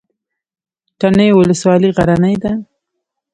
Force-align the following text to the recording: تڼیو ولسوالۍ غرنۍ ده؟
تڼیو 0.99 1.37
ولسوالۍ 1.39 1.89
غرنۍ 1.97 2.35
ده؟ 2.43 2.51